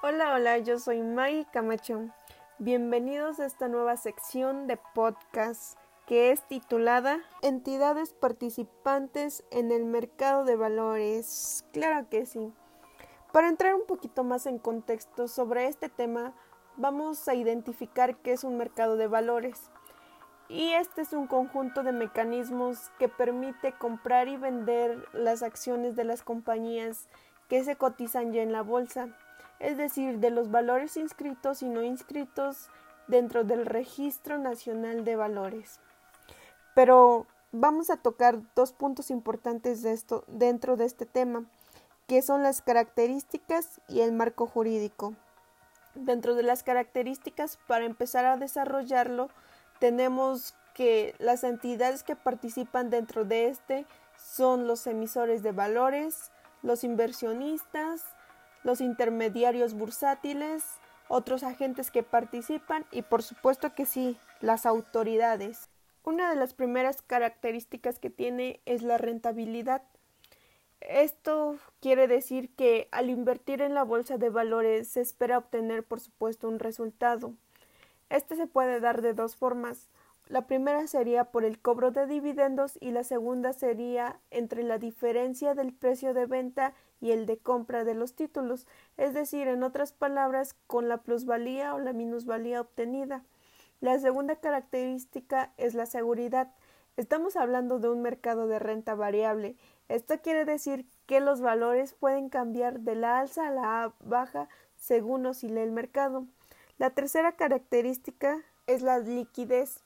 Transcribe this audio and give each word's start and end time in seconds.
Hola, 0.00 0.32
hola, 0.32 0.58
yo 0.58 0.78
soy 0.78 1.02
Maggie 1.02 1.44
Camacho. 1.52 2.08
Bienvenidos 2.60 3.40
a 3.40 3.46
esta 3.46 3.66
nueva 3.66 3.96
sección 3.96 4.68
de 4.68 4.76
podcast 4.76 5.76
que 6.06 6.30
es 6.30 6.46
titulada 6.46 7.18
Entidades 7.42 8.14
participantes 8.14 9.42
en 9.50 9.72
el 9.72 9.84
mercado 9.84 10.44
de 10.44 10.54
valores. 10.54 11.64
Claro 11.72 12.08
que 12.08 12.26
sí. 12.26 12.52
Para 13.32 13.48
entrar 13.48 13.74
un 13.74 13.86
poquito 13.86 14.22
más 14.22 14.46
en 14.46 14.60
contexto 14.60 15.26
sobre 15.26 15.66
este 15.66 15.88
tema, 15.88 16.32
vamos 16.76 17.26
a 17.26 17.34
identificar 17.34 18.18
qué 18.18 18.34
es 18.34 18.44
un 18.44 18.56
mercado 18.56 18.96
de 18.96 19.08
valores. 19.08 19.68
Y 20.48 20.74
este 20.74 21.02
es 21.02 21.12
un 21.12 21.26
conjunto 21.26 21.82
de 21.82 21.90
mecanismos 21.90 22.92
que 23.00 23.08
permite 23.08 23.72
comprar 23.72 24.28
y 24.28 24.36
vender 24.36 25.08
las 25.12 25.42
acciones 25.42 25.96
de 25.96 26.04
las 26.04 26.22
compañías 26.22 27.08
que 27.48 27.64
se 27.64 27.74
cotizan 27.74 28.32
ya 28.32 28.42
en 28.42 28.52
la 28.52 28.62
bolsa, 28.62 29.08
es 29.60 29.76
decir, 29.76 30.18
de 30.18 30.30
los 30.30 30.50
valores 30.50 30.96
inscritos 30.96 31.62
y 31.62 31.68
no 31.68 31.82
inscritos 31.82 32.68
dentro 33.06 33.44
del 33.44 33.66
Registro 33.66 34.38
Nacional 34.38 35.04
de 35.04 35.16
Valores. 35.16 35.80
Pero 36.74 37.26
vamos 37.52 37.90
a 37.90 37.96
tocar 37.96 38.38
dos 38.54 38.72
puntos 38.72 39.10
importantes 39.10 39.82
dentro 40.28 40.76
de 40.76 40.84
este 40.84 41.06
tema, 41.06 41.44
que 42.06 42.22
son 42.22 42.42
las 42.42 42.62
características 42.62 43.80
y 43.88 44.00
el 44.00 44.12
marco 44.12 44.46
jurídico. 44.46 45.14
Dentro 45.94 46.34
de 46.34 46.42
las 46.42 46.62
características, 46.62 47.58
para 47.66 47.84
empezar 47.84 48.24
a 48.24 48.36
desarrollarlo, 48.36 49.28
tenemos 49.80 50.54
que 50.74 51.14
las 51.18 51.42
entidades 51.42 52.04
que 52.04 52.14
participan 52.14 52.90
dentro 52.90 53.24
de 53.24 53.48
este 53.48 53.84
son 54.16 54.66
los 54.66 54.86
emisores 54.86 55.42
de 55.42 55.52
valores, 55.52 56.30
los 56.62 56.84
inversionistas, 56.84 58.04
los 58.68 58.82
intermediarios 58.82 59.72
bursátiles, 59.72 60.62
otros 61.08 61.42
agentes 61.42 61.90
que 61.90 62.02
participan 62.02 62.84
y 62.92 63.00
por 63.00 63.22
supuesto 63.22 63.74
que 63.74 63.86
sí, 63.86 64.18
las 64.42 64.66
autoridades. 64.66 65.70
Una 66.04 66.28
de 66.28 66.36
las 66.36 66.52
primeras 66.52 67.00
características 67.00 67.98
que 67.98 68.10
tiene 68.10 68.60
es 68.66 68.82
la 68.82 68.98
rentabilidad. 68.98 69.84
Esto 70.82 71.56
quiere 71.80 72.08
decir 72.08 72.54
que 72.56 72.88
al 72.92 73.08
invertir 73.08 73.62
en 73.62 73.72
la 73.72 73.84
bolsa 73.84 74.18
de 74.18 74.28
valores 74.28 74.88
se 74.88 75.00
espera 75.00 75.38
obtener 75.38 75.82
por 75.82 76.00
supuesto 76.00 76.46
un 76.46 76.58
resultado. 76.58 77.32
Este 78.10 78.36
se 78.36 78.46
puede 78.46 78.80
dar 78.80 79.00
de 79.00 79.14
dos 79.14 79.34
formas. 79.34 79.88
La 80.28 80.46
primera 80.46 80.86
sería 80.86 81.24
por 81.24 81.46
el 81.46 81.58
cobro 81.58 81.90
de 81.90 82.06
dividendos 82.06 82.76
y 82.82 82.90
la 82.90 83.02
segunda 83.02 83.54
sería 83.54 84.20
entre 84.30 84.62
la 84.62 84.76
diferencia 84.76 85.54
del 85.54 85.72
precio 85.72 86.12
de 86.12 86.26
venta 86.26 86.74
y 87.00 87.12
el 87.12 87.24
de 87.24 87.38
compra 87.38 87.84
de 87.84 87.94
los 87.94 88.14
títulos, 88.14 88.66
es 88.98 89.14
decir, 89.14 89.48
en 89.48 89.62
otras 89.62 89.94
palabras, 89.94 90.54
con 90.66 90.86
la 90.86 90.98
plusvalía 90.98 91.74
o 91.74 91.78
la 91.78 91.94
minusvalía 91.94 92.60
obtenida. 92.60 93.24
La 93.80 93.98
segunda 94.00 94.36
característica 94.36 95.54
es 95.56 95.72
la 95.72 95.86
seguridad. 95.86 96.52
Estamos 96.98 97.36
hablando 97.36 97.78
de 97.78 97.88
un 97.88 98.02
mercado 98.02 98.48
de 98.48 98.58
renta 98.58 98.94
variable. 98.94 99.56
Esto 99.88 100.20
quiere 100.20 100.44
decir 100.44 100.84
que 101.06 101.20
los 101.20 101.40
valores 101.40 101.94
pueden 101.94 102.28
cambiar 102.28 102.80
de 102.80 102.96
la 102.96 103.18
alza 103.18 103.48
a 103.48 103.50
la 103.50 103.94
baja 104.00 104.50
según 104.76 105.24
oscile 105.24 105.62
el 105.62 105.72
mercado. 105.72 106.26
La 106.76 106.90
tercera 106.90 107.32
característica 107.32 108.42
es 108.66 108.82
la 108.82 108.98
liquidez. 108.98 109.82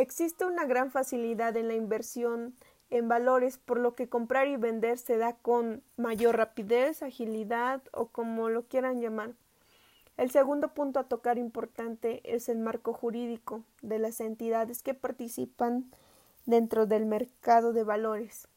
Existe 0.00 0.46
una 0.46 0.64
gran 0.64 0.90
facilidad 0.90 1.54
en 1.58 1.68
la 1.68 1.74
inversión 1.74 2.54
en 2.88 3.06
valores, 3.06 3.58
por 3.58 3.78
lo 3.78 3.94
que 3.94 4.08
comprar 4.08 4.48
y 4.48 4.56
vender 4.56 4.96
se 4.96 5.18
da 5.18 5.34
con 5.34 5.82
mayor 5.98 6.38
rapidez, 6.38 7.02
agilidad 7.02 7.82
o 7.92 8.06
como 8.06 8.48
lo 8.48 8.62
quieran 8.62 9.02
llamar. 9.02 9.34
El 10.16 10.30
segundo 10.30 10.68
punto 10.68 11.00
a 11.00 11.04
tocar 11.04 11.36
importante 11.36 12.22
es 12.24 12.48
el 12.48 12.60
marco 12.60 12.94
jurídico 12.94 13.62
de 13.82 13.98
las 13.98 14.22
entidades 14.22 14.82
que 14.82 14.94
participan 14.94 15.90
dentro 16.46 16.86
del 16.86 17.04
mercado 17.04 17.74
de 17.74 17.84
valores. 17.84 18.48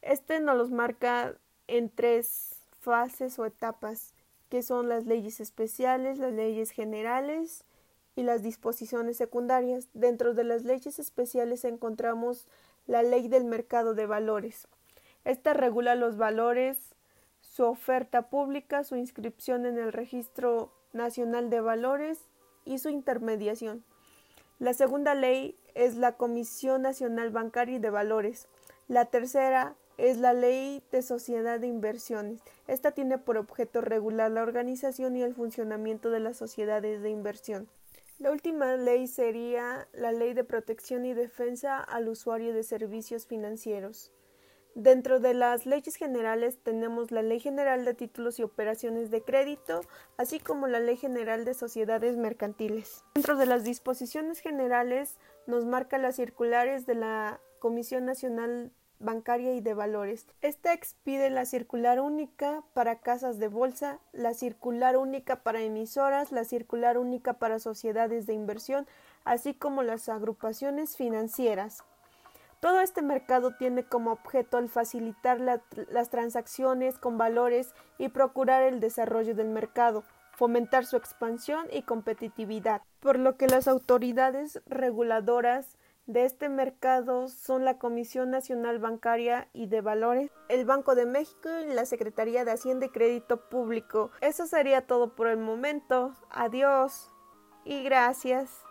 Este 0.00 0.40
nos 0.40 0.56
los 0.56 0.70
marca 0.70 1.34
en 1.66 1.90
tres 1.90 2.62
fases 2.80 3.38
o 3.38 3.44
etapas, 3.44 4.14
que 4.48 4.62
son 4.62 4.88
las 4.88 5.04
leyes 5.04 5.38
especiales, 5.38 6.16
las 6.16 6.32
leyes 6.32 6.70
generales 6.70 7.66
y 8.16 8.24
las 8.24 8.42
disposiciones 8.42 9.16
secundarias. 9.16 9.88
Dentro 9.94 10.34
de 10.34 10.42
las 10.42 10.64
leyes 10.64 10.98
especiales 10.98 11.64
encontramos 11.64 12.46
la 12.86 13.02
ley 13.02 13.28
del 13.28 13.44
mercado 13.44 13.94
de 13.94 14.06
valores. 14.06 14.66
Esta 15.24 15.54
regula 15.54 15.94
los 15.94 16.16
valores 16.16 16.96
su 17.56 17.64
oferta 17.64 18.28
pública, 18.28 18.84
su 18.84 18.96
inscripción 18.96 19.64
en 19.64 19.78
el 19.78 19.92
Registro 19.92 20.72
Nacional 20.92 21.48
de 21.48 21.60
Valores 21.62 22.18
y 22.66 22.78
su 22.78 22.90
intermediación. 22.90 23.82
La 24.58 24.74
segunda 24.74 25.14
ley 25.14 25.58
es 25.74 25.96
la 25.96 26.12
Comisión 26.12 26.82
Nacional 26.82 27.30
Bancaria 27.30 27.76
y 27.76 27.78
de 27.78 27.88
Valores. 27.88 28.48
La 28.88 29.06
tercera 29.06 29.74
es 29.96 30.18
la 30.18 30.34
Ley 30.34 30.82
de 30.92 31.00
Sociedad 31.00 31.58
de 31.58 31.66
Inversiones. 31.66 32.40
Esta 32.66 32.92
tiene 32.92 33.16
por 33.16 33.38
objeto 33.38 33.80
regular 33.80 34.30
la 34.30 34.42
organización 34.42 35.16
y 35.16 35.22
el 35.22 35.34
funcionamiento 35.34 36.10
de 36.10 36.20
las 36.20 36.36
sociedades 36.36 37.02
de 37.02 37.08
inversión. 37.08 37.68
La 38.18 38.30
última 38.30 38.76
ley 38.76 39.08
sería 39.08 39.88
la 39.92 40.10
Ley 40.10 40.32
de 40.32 40.42
Protección 40.42 41.04
y 41.04 41.12
Defensa 41.12 41.78
al 41.78 42.08
Usuario 42.08 42.54
de 42.54 42.62
Servicios 42.62 43.26
Financieros. 43.26 44.10
Dentro 44.74 45.20
de 45.20 45.34
las 45.34 45.66
leyes 45.66 45.96
generales 45.96 46.58
tenemos 46.62 47.10
la 47.10 47.20
Ley 47.20 47.40
General 47.40 47.84
de 47.84 47.92
Títulos 47.92 48.38
y 48.38 48.42
Operaciones 48.42 49.10
de 49.10 49.20
Crédito, 49.20 49.82
así 50.16 50.38
como 50.38 50.66
la 50.66 50.80
Ley 50.80 50.96
General 50.96 51.44
de 51.44 51.52
Sociedades 51.52 52.16
Mercantiles. 52.16 53.04
Dentro 53.14 53.36
de 53.36 53.44
las 53.44 53.64
disposiciones 53.64 54.40
generales 54.40 55.18
nos 55.46 55.66
marca 55.66 55.98
las 55.98 56.16
circulares 56.16 56.86
de 56.86 56.94
la 56.94 57.40
Comisión 57.58 58.06
Nacional 58.06 58.72
Bancaria 58.98 59.54
y 59.54 59.60
de 59.60 59.74
Valores. 59.74 60.26
Esta 60.42 60.72
expide 60.72 61.30
la 61.30 61.44
circular 61.44 62.00
única 62.00 62.62
para 62.74 63.00
casas 63.00 63.38
de 63.38 63.48
bolsa, 63.48 63.98
la 64.12 64.34
circular 64.34 64.96
única 64.96 65.42
para 65.42 65.60
emisoras, 65.60 66.32
la 66.32 66.44
circular 66.44 66.98
única 66.98 67.34
para 67.34 67.58
sociedades 67.58 68.26
de 68.26 68.34
inversión, 68.34 68.86
así 69.24 69.54
como 69.54 69.82
las 69.82 70.08
agrupaciones 70.08 70.96
financieras. 70.96 71.84
Todo 72.60 72.80
este 72.80 73.02
mercado 73.02 73.54
tiene 73.56 73.84
como 73.84 74.12
objeto 74.12 74.58
el 74.58 74.68
facilitar 74.68 75.40
las 75.40 76.10
transacciones 76.10 76.98
con 76.98 77.18
valores 77.18 77.74
y 77.98 78.08
procurar 78.08 78.62
el 78.62 78.80
desarrollo 78.80 79.34
del 79.34 79.48
mercado, 79.48 80.04
fomentar 80.32 80.86
su 80.86 80.96
expansión 80.96 81.66
y 81.70 81.82
competitividad, 81.82 82.80
por 83.00 83.18
lo 83.18 83.36
que 83.36 83.46
las 83.46 83.68
autoridades 83.68 84.60
reguladoras 84.66 85.76
de 86.06 86.24
este 86.24 86.48
mercado 86.48 87.28
son 87.28 87.64
la 87.64 87.78
Comisión 87.78 88.30
Nacional 88.30 88.78
Bancaria 88.78 89.48
y 89.52 89.66
de 89.66 89.80
Valores, 89.80 90.30
el 90.48 90.64
Banco 90.64 90.94
de 90.94 91.06
México 91.06 91.48
y 91.68 91.74
la 91.74 91.84
Secretaría 91.84 92.44
de 92.44 92.52
Hacienda 92.52 92.86
y 92.86 92.90
Crédito 92.90 93.48
Público. 93.48 94.10
Eso 94.20 94.46
sería 94.46 94.86
todo 94.86 95.14
por 95.14 95.26
el 95.26 95.38
momento. 95.38 96.12
Adiós 96.30 97.10
y 97.64 97.82
gracias. 97.82 98.66